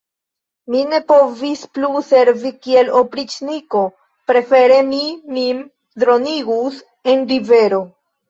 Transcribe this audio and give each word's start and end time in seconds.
Mi 0.75 0.79
ne 0.93 0.99
povis 1.09 1.59
plu 1.77 1.99
servi 2.07 2.51
kiel 2.67 2.89
opriĉniko: 3.01 3.83
prefere 4.31 4.79
mi 4.89 5.03
min 5.37 5.61
dronigus 6.05 6.81
en 7.13 7.23
rivero. 7.35 7.83